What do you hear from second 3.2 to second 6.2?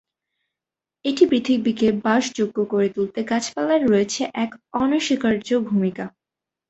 গাছপালার রয়েছে এক অনস্বীকার্য ভূমিকা।